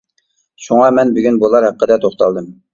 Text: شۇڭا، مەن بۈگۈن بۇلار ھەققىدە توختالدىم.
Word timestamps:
شۇڭا، 0.67 0.87
مەن 1.01 1.13
بۈگۈن 1.19 1.39
بۇلار 1.45 1.71
ھەققىدە 1.71 2.01
توختالدىم. 2.09 2.53